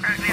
Alright, 0.00 0.27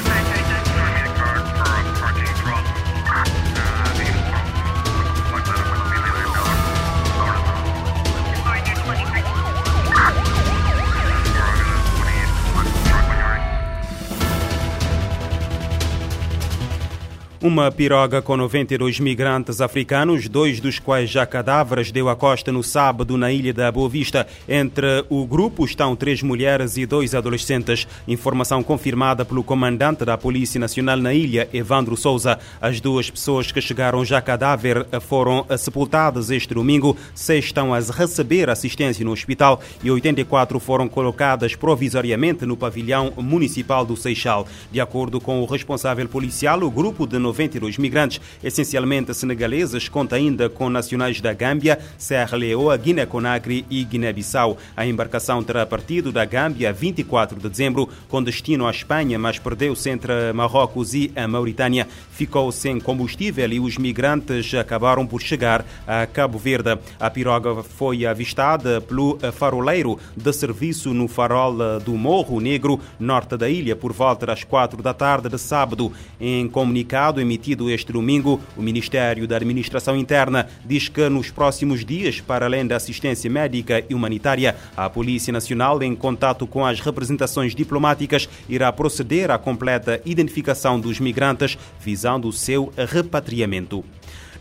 Uma 17.46 17.72
piroga 17.72 18.24
com 18.24 18.36
92 18.36 19.00
migrantes 19.00 19.62
africanos, 19.62 20.28
dois 20.28 20.60
dos 20.60 20.80
quais 20.80 21.12
já 21.12 21.28
cadáveres, 21.28 21.92
deu 21.92 22.10
à 22.10 22.16
costa 22.16 22.52
no 22.52 22.64
sábado 22.64 23.20
na 23.20 23.32
ilha 23.32 23.54
da 23.54 23.72
Boa 23.72 23.88
Vista. 23.88 24.26
Entre 24.50 25.06
o 25.12 25.28
grupo 25.28 25.64
estão 25.64 25.96
três 25.96 26.24
mulheres 26.24 26.76
e 26.76 26.88
dois 26.88 27.14
adolescentes. 27.14 27.88
Informação 28.08 28.64
confirmada 28.64 29.24
pelo 29.24 29.44
comandante 29.44 30.04
da 30.04 30.18
Polícia 30.18 30.60
Nacional 30.60 30.98
na 30.98 31.14
ilha, 31.14 31.48
Evandro 31.54 31.96
Souza. 31.96 32.40
As 32.60 32.82
duas 32.82 33.12
pessoas 33.12 33.52
que 33.52 33.62
chegaram 33.62 34.04
já 34.04 34.20
cadáver 34.20 34.84
foram 35.02 35.46
sepultadas 35.56 36.32
este 36.32 36.52
domingo. 36.52 36.98
Seis 37.14 37.46
estão 37.46 37.76
a 37.76 37.80
receber 37.80 38.50
assistência 38.50 39.06
no 39.06 39.12
hospital 39.12 39.62
e 39.84 39.92
84 39.92 40.60
foram 40.60 40.90
colocadas 40.90 41.54
provisoriamente 41.54 42.44
no 42.44 42.58
pavilhão 42.58 43.14
municipal 43.16 43.86
do 43.86 43.96
Seixal. 43.96 44.48
De 44.72 44.82
acordo 44.82 45.22
com 45.22 45.44
o 45.44 45.46
responsável 45.46 46.10
policial, 46.10 46.64
o 46.64 46.72
grupo 46.72 47.06
de 47.06 47.20
92 47.36 47.78
migrantes, 47.78 48.22
essencialmente 48.42 49.14
senegaleses, 49.14 49.90
conta 49.90 50.16
ainda 50.16 50.50
com 50.50 50.70
nacionais 50.70 51.20
da 51.20 51.34
Gâmbia, 51.34 51.78
Serra 51.98 52.38
Leoa, 52.38 52.78
Guiné-Conakry 52.78 53.66
e 53.70 53.84
Guiné-Bissau. 53.84 54.58
A 54.76 54.88
embarcação 54.88 55.44
terá 55.44 55.66
partido 55.66 56.14
da 56.14 56.24
Gâmbia 56.24 56.72
24 56.72 57.38
de 57.38 57.50
dezembro, 57.50 57.90
com 58.08 58.24
destino 58.24 58.66
à 58.66 58.72
Espanha, 58.72 59.20
mas 59.20 59.38
perdeu-se 59.38 59.90
entre 59.90 60.32
Marrocos 60.34 60.94
e 60.94 61.12
a 61.14 61.28
Mauritânia. 61.28 61.88
Ficou 62.12 62.50
sem 62.54 62.80
combustível 62.80 63.52
e 63.52 63.60
os 63.60 63.78
migrantes 63.78 64.54
acabaram 64.54 65.06
por 65.06 65.22
chegar 65.22 65.66
a 65.86 66.06
Cabo 66.06 66.38
Verde. 66.38 66.78
A 66.98 67.10
piroga 67.10 67.62
foi 67.64 68.06
avistada 68.06 68.80
pelo 68.80 69.20
faroleiro 69.34 70.00
de 70.16 70.32
serviço 70.32 70.94
no 70.94 71.10
farol 71.10 71.80
do 71.80 71.96
Morro 71.96 72.40
Negro, 72.40 72.80
norte 72.98 73.36
da 73.36 73.50
ilha, 73.50 73.76
por 73.76 73.92
volta 73.92 74.26
das 74.26 74.46
quatro 74.46 74.82
da 74.82 74.94
tarde 74.94 75.28
de 75.28 75.38
sábado. 75.38 75.92
Em 76.20 76.48
comunicado 76.48 77.15
emitido 77.20 77.70
este 77.70 77.92
domingo, 77.92 78.42
o 78.56 78.62
Ministério 78.62 79.28
da 79.28 79.36
Administração 79.36 79.96
Interna 79.96 80.48
diz 80.66 80.88
que 80.88 81.08
nos 81.10 81.30
próximos 81.30 81.86
dias, 81.86 82.22
para 82.22 82.46
além 82.46 82.66
da 82.66 82.76
assistência 82.76 83.30
médica 83.30 83.84
e 83.90 83.94
humanitária, 83.94 84.56
a 84.76 84.90
Polícia 84.90 85.32
Nacional, 85.32 85.82
em 85.84 85.96
contato 85.96 86.48
com 86.48 86.66
as 86.66 86.80
representações 86.80 87.56
diplomáticas, 87.56 88.30
irá 88.50 88.72
proceder 88.72 89.32
à 89.32 89.38
completa 89.38 90.02
identificação 90.06 90.80
dos 90.80 91.00
migrantes, 91.00 91.58
visando 91.80 92.28
o 92.28 92.34
seu 92.34 92.72
repatriamento. 92.78 93.84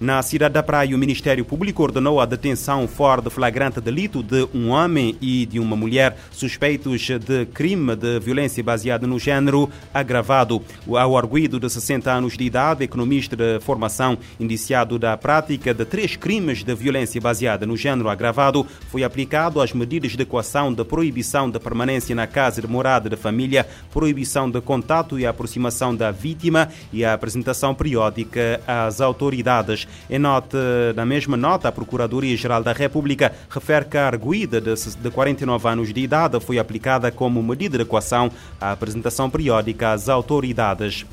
Na 0.00 0.20
cidade 0.23 0.55
da 0.55 0.62
Praia, 0.62 0.95
o 0.95 0.98
Ministério 0.98 1.45
Público 1.45 1.83
ordenou 1.83 2.20
a 2.20 2.27
detenção 2.27 2.87
fora 2.89 3.23
de 3.23 3.31
flagrante 3.31 3.81
delito 3.81 4.25
de 4.25 4.47
um 4.53 4.70
homem 4.70 5.17
e 5.20 5.47
de 5.47 5.61
uma 5.61 5.77
mulher 5.77 6.17
suspeitos 6.33 7.01
de 7.01 7.47
crime 7.47 7.95
de 7.95 8.19
violência 8.19 8.62
baseada 8.62 9.06
no 9.06 9.20
género 9.20 9.70
agravado. 9.92 10.61
Ao 10.89 11.17
arguido 11.17 11.61
de 11.61 11.70
60 11.70 12.11
anos 12.11 12.36
de 12.36 12.45
idade, 12.45 12.83
economista 12.83 13.36
de 13.36 13.61
formação, 13.61 14.19
indiciado 14.41 14.98
da 14.98 15.17
prática 15.17 15.73
de 15.73 15.84
três 15.84 16.17
crimes 16.17 16.64
de 16.64 16.75
violência 16.75 17.20
baseada 17.20 17.64
no 17.64 17.77
género 17.77 18.08
agravado, 18.08 18.67
foi 18.91 19.05
aplicado 19.05 19.61
as 19.61 19.73
medidas 19.73 20.12
de 20.12 20.23
equação 20.23 20.73
de 20.73 20.84
proibição 20.84 21.48
de 21.48 21.61
permanência 21.61 22.17
na 22.17 22.27
casa 22.27 22.61
de 22.61 22.67
morada 22.67 23.08
da 23.08 23.17
família, 23.17 23.67
proibição 23.92 24.51
de 24.51 24.61
contato 24.61 25.20
e 25.20 25.25
aproximação 25.25 25.95
da 25.95 26.11
vítima 26.11 26.69
e 26.92 27.05
a 27.05 27.14
apresentação 27.14 27.75
periódica 27.75 28.61
às 28.67 29.01
autoridades. 29.01 29.84
Em 30.09 30.19
nota, 30.19 30.92
na 30.95 31.05
mesma 31.05 31.37
nota, 31.37 31.69
a 31.69 31.73
Procuradoria-Geral 31.73 32.62
da 32.62 32.73
República 32.73 33.33
refere 33.48 33.85
que 33.86 33.96
a 33.96 34.07
arguida 34.07 34.61
de 34.61 35.11
49 35.11 35.69
anos 35.69 35.92
de 35.92 36.01
idade 36.01 36.39
foi 36.41 36.58
aplicada 36.58 37.11
como 37.11 37.42
medida 37.42 37.79
de 37.79 37.85
equação 37.85 38.30
à 38.61 38.73
apresentação 38.73 39.30
periódica 39.30 39.92
às 39.92 40.08
autoridades. 40.08 41.07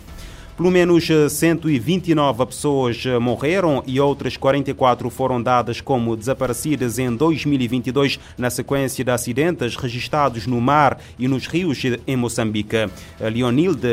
Pelo 0.58 0.70
menos 0.70 1.08
129 1.30 2.46
pessoas 2.46 3.04
morreram 3.20 3.82
e 3.88 4.00
outras 4.00 4.38
44 4.38 5.10
foram 5.10 5.42
dadas 5.42 5.82
como 5.82 6.16
desaparecidas 6.16 7.00
em 7.00 7.16
2022 7.16 8.20
na 8.38 8.50
sequência 8.50 9.04
de 9.04 9.10
acidentes 9.10 9.76
registrados 9.76 10.46
no 10.46 10.62
mar 10.62 11.00
e 11.18 11.28
nos 11.28 11.48
rios 11.48 11.82
em 12.06 12.16
Moçambique. 12.16 12.90
Leonilde 13.20 13.88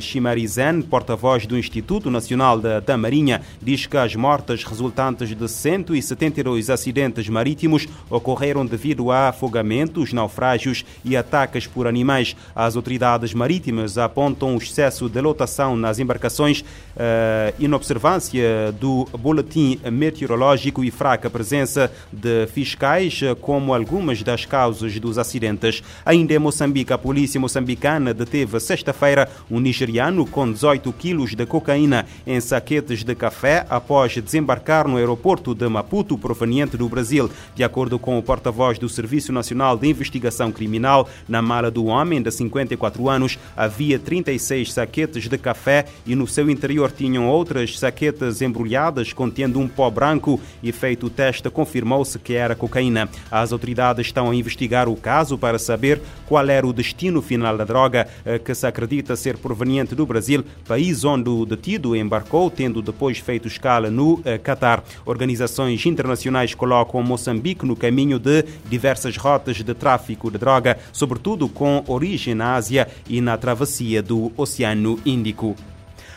Chimarizen, 0.00 0.82
porta-voz 0.82 1.46
do 1.46 1.58
Instituto 1.58 2.10
Nacional 2.10 2.58
da 2.58 2.96
Marinha, 2.96 3.42
diz 3.60 3.86
que 3.86 3.96
as 3.96 4.14
mortes 4.16 4.64
resultantes 4.64 5.34
de 5.36 5.48
172 5.48 6.70
acidentes 6.70 7.28
marítimos 7.28 7.86
ocorreram 8.08 8.64
devido 8.64 9.10
a 9.10 9.28
afogamentos, 9.28 10.12
naufrágios 10.12 10.84
e 11.04 11.16
ataques 11.16 11.66
por 11.66 11.86
animais. 11.86 12.34
As 12.54 12.76
autoridades 12.76 13.34
marítimas 13.34 13.98
apontam 13.98 14.54
o 14.54 14.58
excesso 14.58 15.08
de 15.08 15.20
lotação 15.20 15.76
nas 15.76 15.98
embarcações 16.04 16.60
uh, 16.60 17.54
inobservância 17.58 18.72
do 18.78 19.08
boletim 19.18 19.80
meteorológico 19.90 20.84
e 20.84 20.90
fraca 20.90 21.28
presença 21.28 21.90
de 22.12 22.46
fiscais, 22.46 23.20
como 23.40 23.74
algumas 23.74 24.22
das 24.22 24.44
causas 24.44 24.98
dos 25.00 25.18
acidentes. 25.18 25.82
Ainda 26.04 26.34
em 26.34 26.38
Moçambique, 26.38 26.92
a 26.92 26.98
polícia 26.98 27.40
moçambicana 27.40 28.14
deteve 28.14 28.60
sexta-feira 28.60 29.28
um 29.50 29.58
nigeriano 29.58 30.26
com 30.26 30.50
18 30.50 30.92
quilos 30.92 31.34
de 31.34 31.46
cocaína 31.46 32.06
em 32.26 32.40
saquetes 32.40 33.02
de 33.02 33.14
café 33.14 33.66
após 33.68 34.14
desembarcar 34.14 34.86
no 34.86 34.96
aeroporto 34.96 35.54
de 35.54 35.68
Maputo, 35.68 36.18
proveniente 36.18 36.76
do 36.76 36.88
Brasil. 36.88 37.30
De 37.54 37.64
acordo 37.64 37.98
com 37.98 38.18
o 38.18 38.22
porta-voz 38.22 38.78
do 38.78 38.88
Serviço 38.88 39.32
Nacional 39.32 39.76
de 39.76 39.88
Investigação 39.88 40.52
Criminal, 40.52 41.08
na 41.28 41.40
mala 41.40 41.70
do 41.70 41.86
homem 41.86 42.22
de 42.22 42.30
54 42.30 43.08
anos 43.08 43.38
havia 43.56 43.98
36 43.98 44.72
saquetes 44.72 45.28
de 45.28 45.38
café 45.38 45.86
e 46.06 46.14
no 46.14 46.26
seu 46.26 46.48
interior 46.50 46.90
tinham 46.90 47.28
outras 47.28 47.78
saquetas 47.78 48.42
embrulhadas 48.42 49.12
contendo 49.12 49.58
um 49.60 49.68
pó 49.68 49.90
branco 49.90 50.40
e 50.62 50.72
feito 50.72 51.06
o 51.06 51.10
teste 51.10 51.48
confirmou-se 51.50 52.18
que 52.18 52.34
era 52.34 52.54
cocaína. 52.54 53.08
As 53.30 53.52
autoridades 53.52 54.06
estão 54.06 54.30
a 54.30 54.34
investigar 54.34 54.88
o 54.88 54.96
caso 54.96 55.38
para 55.38 55.58
saber 55.58 56.00
qual 56.26 56.48
era 56.48 56.66
o 56.66 56.72
destino 56.72 57.22
final 57.22 57.56
da 57.56 57.64
droga 57.64 58.06
eh, 58.24 58.38
que 58.38 58.54
se 58.54 58.66
acredita 58.66 59.16
ser 59.16 59.36
proveniente 59.38 59.94
do 59.94 60.06
Brasil, 60.06 60.44
país 60.66 61.04
onde 61.04 61.28
o 61.28 61.44
detido 61.44 61.94
embarcou, 61.96 62.50
tendo 62.50 62.82
depois 62.82 63.18
feito 63.18 63.48
escala 63.48 63.90
no 63.90 64.20
eh, 64.24 64.38
Catar. 64.38 64.84
Organizações 65.04 65.84
internacionais 65.86 66.54
colocam 66.54 67.02
Moçambique 67.02 67.66
no 67.66 67.76
caminho 67.76 68.18
de 68.18 68.44
diversas 68.68 69.16
rotas 69.16 69.56
de 69.56 69.74
tráfico 69.74 70.30
de 70.30 70.38
droga, 70.38 70.78
sobretudo 70.92 71.48
com 71.48 71.84
origem 71.86 72.34
na 72.34 72.54
Ásia 72.54 72.88
e 73.08 73.20
na 73.20 73.36
travessia 73.36 74.02
do 74.02 74.32
Oceano 74.36 74.98
Índico. 75.04 75.54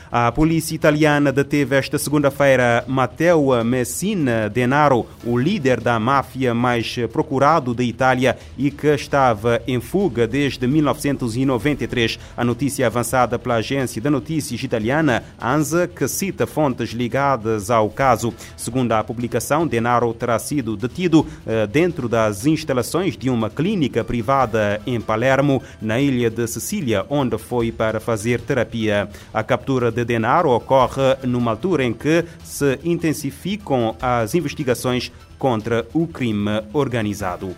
A 0.09 0.31
polícia 0.31 0.73
italiana 0.73 1.33
deteve 1.33 1.75
esta 1.75 1.97
segunda-feira 1.97 2.85
Matteo 2.87 3.61
Messina 3.65 4.49
Denaro, 4.49 5.05
o 5.25 5.37
líder 5.37 5.81
da 5.81 5.99
máfia 5.99 6.53
mais 6.53 6.95
procurado 7.11 7.73
da 7.73 7.83
Itália 7.83 8.37
e 8.57 8.71
que 8.71 8.87
estava 8.87 9.61
em 9.67 9.81
fuga 9.81 10.25
desde 10.25 10.65
1993. 10.65 12.17
A 12.37 12.45
notícia 12.45 12.87
avançada 12.87 13.37
pela 13.37 13.55
agência 13.55 14.01
de 14.01 14.09
notícias 14.09 14.63
italiana 14.63 15.23
ANSA, 15.41 15.87
que 15.87 16.07
cita 16.07 16.47
fontes 16.47 16.91
ligadas 16.91 17.69
ao 17.69 17.89
caso. 17.89 18.33
Segundo 18.55 18.93
a 18.93 19.03
publicação, 19.03 19.67
Denaro 19.67 20.13
terá 20.13 20.39
sido 20.39 20.77
detido 20.77 21.27
eh, 21.45 21.67
dentro 21.67 22.07
das 22.07 22.45
instalações 22.45 23.17
de 23.17 23.29
uma 23.29 23.49
clínica 23.49 24.05
privada 24.05 24.79
em 24.87 25.01
Palermo, 25.01 25.61
na 25.81 25.99
ilha 25.99 26.29
de 26.29 26.47
Sicília, 26.47 27.05
onde 27.09 27.37
foi 27.37 27.73
para 27.73 27.99
fazer 27.99 28.39
terapia. 28.39 29.09
A 29.33 29.43
captura 29.43 29.91
de 29.97 30.05
Denaro 30.05 30.51
ocorre 30.51 31.15
numa 31.23 31.51
altura 31.51 31.83
em 31.83 31.91
que 31.91 32.23
se 32.43 32.79
intensificam 32.83 33.95
as 33.99 34.35
investigações 34.35 35.11
contra 35.39 35.87
o 35.91 36.05
crime 36.05 36.61
organizado. 36.71 37.55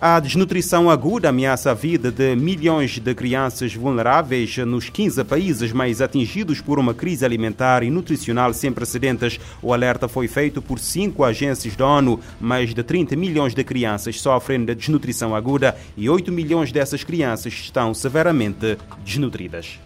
A 0.00 0.20
desnutrição 0.20 0.88
aguda 0.90 1.30
ameaça 1.30 1.70
a 1.70 1.74
vida 1.74 2.12
de 2.12 2.36
milhões 2.36 2.98
de 3.00 3.14
crianças 3.14 3.74
vulneráveis 3.74 4.58
nos 4.58 4.90
15 4.90 5.24
países 5.24 5.72
mais 5.72 6.00
atingidos 6.00 6.60
por 6.60 6.78
uma 6.78 6.94
crise 6.94 7.24
alimentar 7.24 7.82
e 7.82 7.90
nutricional 7.90 8.52
sem 8.52 8.70
precedentes. 8.70 9.40
O 9.60 9.72
alerta 9.72 10.06
foi 10.06 10.28
feito 10.28 10.60
por 10.62 10.78
cinco 10.78 11.24
agências 11.24 11.74
da 11.74 11.86
ONU. 11.86 12.20
Mais 12.38 12.74
de 12.74 12.82
30 12.82 13.16
milhões 13.16 13.54
de 13.54 13.64
crianças 13.64 14.20
sofrem 14.20 14.64
de 14.64 14.74
desnutrição 14.74 15.34
aguda 15.34 15.74
e 15.96 16.08
8 16.08 16.30
milhões 16.30 16.70
dessas 16.70 17.02
crianças 17.02 17.54
estão 17.54 17.94
severamente 17.94 18.76
desnutridas. 19.02 19.80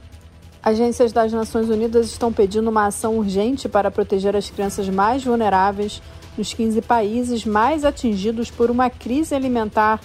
Agências 0.62 1.10
das 1.10 1.32
Nações 1.32 1.70
Unidas 1.70 2.06
estão 2.06 2.30
pedindo 2.30 2.68
uma 2.68 2.86
ação 2.86 3.16
urgente 3.16 3.66
para 3.66 3.90
proteger 3.90 4.36
as 4.36 4.50
crianças 4.50 4.90
mais 4.90 5.24
vulneráveis 5.24 6.02
nos 6.36 6.52
15 6.52 6.82
países 6.82 7.46
mais 7.46 7.82
atingidos 7.82 8.50
por 8.50 8.70
uma 8.70 8.90
crise 8.90 9.34
alimentar 9.34 9.98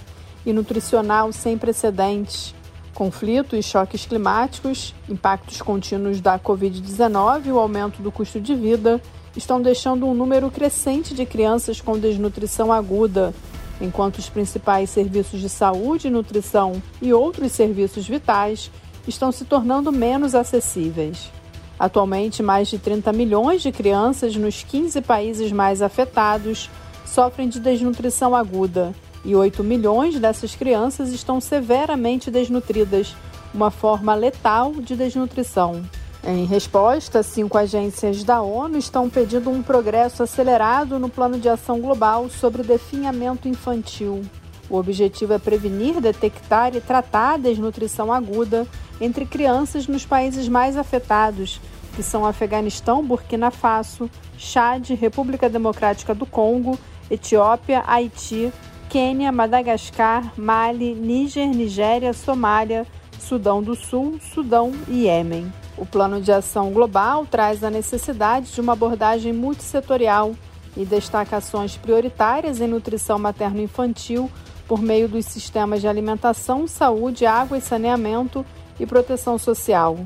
e 0.45 0.53
nutricional 0.53 1.33
sem 1.33 1.57
precedentes. 1.57 2.55
Conflito 2.93 3.57
e 3.57 3.61
choques 3.61 4.05
climáticos, 4.05 4.95
impactos 5.09 5.61
contínuos 5.61 6.21
da 6.21 6.39
Covid-19 6.39 7.47
e 7.47 7.51
o 7.51 7.59
aumento 7.59 8.01
do 8.01 8.09
custo 8.09 8.39
de 8.39 8.55
vida 8.55 9.01
estão 9.35 9.61
deixando 9.61 10.07
um 10.07 10.13
número 10.13 10.49
crescente 10.49 11.13
de 11.13 11.25
crianças 11.25 11.81
com 11.81 11.99
desnutrição 11.99 12.71
aguda, 12.71 13.33
enquanto 13.81 14.19
os 14.19 14.29
principais 14.29 14.89
serviços 14.89 15.41
de 15.41 15.49
saúde, 15.49 16.09
nutrição 16.09 16.81
e 17.01 17.11
outros 17.11 17.51
serviços 17.51 18.07
vitais 18.07 18.71
estão 19.07 19.31
se 19.31 19.45
tornando 19.45 19.91
menos 19.91 20.35
acessíveis. 20.35 21.31
Atualmente, 21.77 22.41
mais 22.41 22.67
de 22.67 22.79
30 22.79 23.11
milhões 23.11 23.61
de 23.61 23.71
crianças 23.71 24.35
nos 24.35 24.63
15 24.63 25.01
países 25.01 25.51
mais 25.51 25.81
afetados 25.81 26.69
sofrem 27.05 27.49
de 27.49 27.59
desnutrição 27.59 28.35
aguda 28.35 28.93
e 29.23 29.35
8 29.35 29.63
milhões 29.63 30.19
dessas 30.19 30.55
crianças 30.55 31.11
estão 31.11 31.41
severamente 31.41 32.29
desnutridas, 32.29 33.15
uma 33.53 33.71
forma 33.71 34.13
letal 34.13 34.73
de 34.73 34.95
desnutrição. 34.95 35.83
Em 36.23 36.45
resposta, 36.45 37.21
cinco 37.21 37.57
agências 37.57 38.23
da 38.23 38.41
ONU 38.41 38.77
estão 38.77 39.09
pedindo 39.09 39.49
um 39.49 39.61
progresso 39.61 40.23
acelerado 40.23 40.97
no 40.99 41.07
Plano 41.07 41.39
de 41.39 41.47
Ação 41.47 41.79
Global 41.79 42.29
sobre 42.29 42.63
definhamento 42.63 43.47
infantil. 43.47 44.23
O 44.69 44.77
objetivo 44.77 45.33
é 45.33 45.39
prevenir, 45.39 46.01
detectar 46.01 46.75
e 46.75 46.81
tratar 46.81 47.33
a 47.33 47.37
desnutrição 47.37 48.11
aguda 48.11 48.67
entre 48.99 49.25
crianças 49.25 49.87
nos 49.87 50.05
países 50.05 50.47
mais 50.47 50.75
afetados, 50.77 51.59
que 51.95 52.01
são 52.01 52.25
Afeganistão, 52.25 53.05
Burkina 53.05 53.51
Faso, 53.51 54.09
Chad, 54.37 54.89
República 54.91 55.49
Democrática 55.49 56.15
do 56.15 56.25
Congo, 56.25 56.77
Etiópia, 57.09 57.83
Haiti, 57.85 58.51
Quênia, 58.89 59.31
Madagascar, 59.31 60.33
Mali, 60.37 60.93
Níger, 60.95 61.47
Nigéria, 61.47 62.13
Somália, 62.13 62.85
Sudão 63.19 63.61
do 63.61 63.75
Sul, 63.75 64.19
Sudão 64.33 64.71
e 64.87 65.03
Iêmen. 65.03 65.51
O 65.77 65.85
plano 65.85 66.21
de 66.21 66.31
ação 66.31 66.71
global 66.71 67.25
traz 67.25 67.63
a 67.63 67.69
necessidade 67.69 68.51
de 68.51 68.61
uma 68.61 68.73
abordagem 68.73 69.33
multissetorial 69.33 70.33
e 70.77 70.85
destaca 70.85 71.37
ações 71.37 71.77
prioritárias 71.77 72.61
em 72.61 72.67
nutrição 72.67 73.17
materno-infantil 73.19 74.29
por 74.67 74.81
meio 74.81 75.07
dos 75.07 75.25
sistemas 75.25 75.81
de 75.81 75.87
alimentação, 75.87 76.67
saúde, 76.67 77.25
água 77.25 77.57
e 77.57 77.61
saneamento 77.61 78.45
e 78.79 78.85
proteção 78.85 79.37
social. 79.37 79.99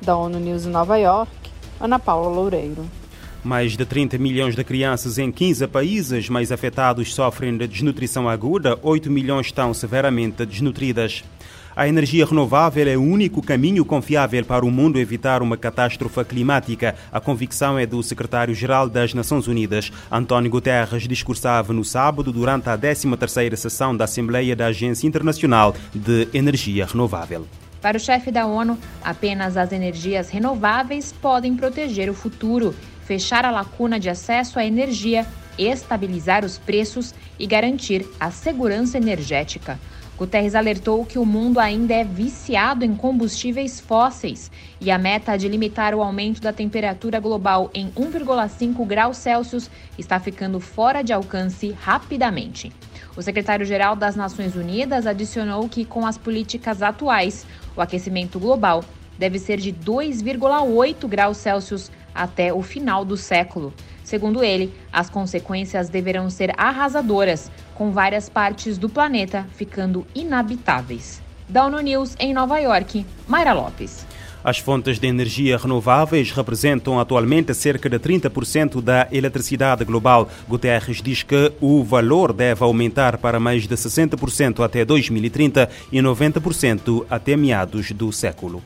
Da 0.00 0.16
ONU 0.16 0.38
News 0.38 0.66
em 0.66 0.70
Nova 0.70 0.96
York, 0.96 1.30
Ana 1.80 1.98
Paula 1.98 2.28
Loureiro. 2.28 2.84
Mais 3.44 3.76
de 3.76 3.84
30 3.84 4.18
milhões 4.18 4.54
de 4.54 4.62
crianças 4.62 5.18
em 5.18 5.32
15 5.32 5.66
países 5.66 6.28
mais 6.28 6.52
afetados 6.52 7.12
sofrem 7.12 7.56
de 7.56 7.66
desnutrição 7.66 8.28
aguda, 8.28 8.78
8 8.82 9.10
milhões 9.10 9.46
estão 9.46 9.74
severamente 9.74 10.46
desnutridas. 10.46 11.24
A 11.74 11.88
energia 11.88 12.26
renovável 12.26 12.86
é 12.86 12.98
o 12.98 13.02
único 13.02 13.40
caminho 13.40 13.82
confiável 13.82 14.44
para 14.44 14.64
o 14.64 14.70
mundo 14.70 14.98
evitar 14.98 15.40
uma 15.40 15.56
catástrofe 15.56 16.22
climática. 16.22 16.94
A 17.10 17.18
convicção 17.18 17.78
é 17.78 17.86
do 17.86 18.02
secretário-geral 18.02 18.90
das 18.90 19.14
Nações 19.14 19.46
Unidas. 19.46 19.90
António 20.10 20.50
Guterres 20.50 21.08
discursava 21.08 21.72
no 21.72 21.82
sábado 21.82 22.30
durante 22.30 22.68
a 22.68 22.76
13ª 22.76 23.56
sessão 23.56 23.96
da 23.96 24.04
Assembleia 24.04 24.54
da 24.54 24.66
Agência 24.66 25.06
Internacional 25.06 25.74
de 25.94 26.28
Energia 26.34 26.84
Renovável. 26.84 27.46
Para 27.80 27.96
o 27.96 28.00
chefe 28.00 28.30
da 28.30 28.46
ONU, 28.46 28.78
apenas 29.02 29.56
as 29.56 29.72
energias 29.72 30.28
renováveis 30.28 31.10
podem 31.10 31.56
proteger 31.56 32.10
o 32.10 32.14
futuro 32.14 32.74
fechar 33.04 33.44
a 33.44 33.50
lacuna 33.50 33.98
de 33.98 34.08
acesso 34.08 34.58
à 34.58 34.64
energia, 34.64 35.26
estabilizar 35.58 36.44
os 36.44 36.58
preços 36.58 37.14
e 37.38 37.46
garantir 37.46 38.06
a 38.20 38.30
segurança 38.30 38.96
energética. 38.96 39.78
Guterres 40.22 40.54
alertou 40.54 41.04
que 41.04 41.18
o 41.18 41.26
mundo 41.26 41.58
ainda 41.58 41.94
é 41.94 42.04
viciado 42.04 42.84
em 42.84 42.94
combustíveis 42.94 43.80
fósseis 43.80 44.52
e 44.80 44.88
a 44.88 44.96
meta 44.96 45.36
de 45.36 45.48
limitar 45.48 45.96
o 45.96 46.00
aumento 46.00 46.40
da 46.40 46.52
temperatura 46.52 47.18
global 47.18 47.72
em 47.74 47.90
1,5 47.90 48.86
graus 48.86 49.16
Celsius 49.16 49.68
está 49.98 50.20
ficando 50.20 50.60
fora 50.60 51.02
de 51.02 51.12
alcance 51.12 51.72
rapidamente. 51.72 52.72
O 53.16 53.20
secretário-geral 53.20 53.96
das 53.96 54.14
Nações 54.14 54.54
Unidas 54.54 55.08
adicionou 55.08 55.68
que, 55.68 55.84
com 55.84 56.06
as 56.06 56.16
políticas 56.16 56.82
atuais, 56.82 57.44
o 57.74 57.80
aquecimento 57.80 58.38
global 58.38 58.84
deve 59.18 59.40
ser 59.40 59.56
de 59.56 59.72
2,8 59.72 61.08
graus 61.08 61.38
Celsius 61.38 61.90
até 62.14 62.52
o 62.52 62.62
final 62.62 63.04
do 63.04 63.16
século. 63.16 63.74
Segundo 64.04 64.42
ele, 64.42 64.72
as 64.92 65.08
consequências 65.08 65.88
deverão 65.88 66.28
ser 66.28 66.52
arrasadoras, 66.56 67.50
com 67.74 67.92
várias 67.92 68.28
partes 68.28 68.78
do 68.78 68.88
planeta 68.88 69.46
ficando 69.54 70.06
inabitáveis. 70.14 71.22
Da 71.48 71.66
ONU 71.66 71.80
News 71.80 72.16
em 72.18 72.32
Nova 72.32 72.58
York, 72.58 73.04
Mayra 73.26 73.52
Lopes. 73.52 74.06
As 74.44 74.58
fontes 74.58 74.98
de 74.98 75.06
energia 75.06 75.56
renováveis 75.56 76.32
representam 76.32 76.98
atualmente 76.98 77.54
cerca 77.54 77.88
de 77.88 77.98
30% 77.98 78.82
da 78.82 79.06
eletricidade 79.12 79.84
global. 79.84 80.28
Guterres 80.48 81.00
diz 81.00 81.22
que 81.22 81.52
o 81.60 81.84
valor 81.84 82.32
deve 82.32 82.64
aumentar 82.64 83.18
para 83.18 83.38
mais 83.38 83.68
de 83.68 83.74
60% 83.76 84.64
até 84.64 84.84
2030 84.84 85.68
e 85.92 85.98
90% 86.00 87.06
até 87.08 87.36
meados 87.36 87.92
do 87.92 88.12
século. 88.12 88.62